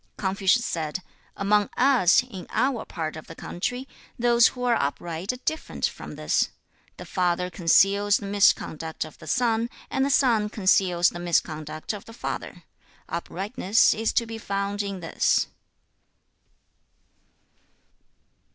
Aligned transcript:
2. 0.17 0.23
Confucius 0.25 0.65
said, 0.65 1.03
'Among 1.37 1.69
us, 1.77 2.23
in 2.23 2.47
our 2.49 2.85
part 2.85 3.15
of 3.15 3.27
the 3.27 3.35
country, 3.35 3.87
those 4.17 4.47
who 4.47 4.63
are 4.63 4.73
upright 4.73 5.31
are 5.31 5.35
different 5.45 5.85
from 5.85 6.15
this. 6.15 6.49
The 6.97 7.05
father 7.05 7.51
conceals 7.51 8.17
the 8.17 8.25
misconduct 8.25 9.05
of 9.05 9.19
the 9.19 9.27
son, 9.27 9.69
and 9.91 10.03
the 10.03 10.09
son 10.09 10.49
conceals 10.49 11.09
the 11.09 11.19
misconduct 11.19 11.93
of 11.93 12.05
the 12.05 12.13
father. 12.13 12.63
Uprightness 13.09 13.93
is 13.93 14.11
to 14.13 14.25
be 14.25 14.39
found 14.39 14.81
in 14.81 15.01
this.' 15.01 15.45